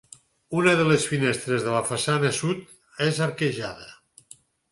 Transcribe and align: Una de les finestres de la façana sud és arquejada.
Una 0.61 0.71
de 0.79 0.85
les 0.91 1.03
finestres 1.09 1.65
de 1.67 1.75
la 1.75 1.83
façana 1.91 2.33
sud 2.39 2.65
és 3.09 3.23
arquejada. 3.29 3.89